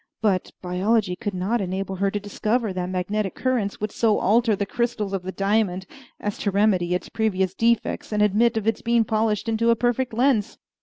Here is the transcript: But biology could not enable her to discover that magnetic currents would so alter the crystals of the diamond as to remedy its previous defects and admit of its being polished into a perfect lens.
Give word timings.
But 0.19 0.51
biology 0.63 1.15
could 1.15 1.35
not 1.35 1.61
enable 1.61 1.97
her 1.97 2.09
to 2.09 2.19
discover 2.19 2.73
that 2.73 2.89
magnetic 2.89 3.35
currents 3.35 3.79
would 3.79 3.91
so 3.91 4.17
alter 4.17 4.55
the 4.55 4.65
crystals 4.65 5.13
of 5.13 5.21
the 5.21 5.31
diamond 5.31 5.85
as 6.19 6.39
to 6.39 6.49
remedy 6.49 6.95
its 6.95 7.07
previous 7.07 7.53
defects 7.53 8.11
and 8.11 8.23
admit 8.23 8.57
of 8.57 8.65
its 8.65 8.81
being 8.81 9.03
polished 9.03 9.47
into 9.47 9.69
a 9.69 9.75
perfect 9.75 10.11
lens. 10.15 10.57